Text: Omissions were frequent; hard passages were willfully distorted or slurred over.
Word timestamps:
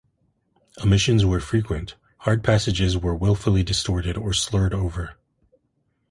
Omissions 0.83 1.27
were 1.27 1.39
frequent; 1.39 1.93
hard 2.21 2.43
passages 2.43 2.97
were 2.97 3.13
willfully 3.15 3.61
distorted 3.61 4.17
or 4.17 4.33
slurred 4.33 4.73
over. 4.73 5.15